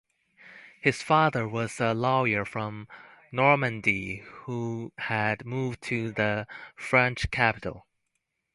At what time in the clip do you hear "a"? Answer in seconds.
1.79-1.93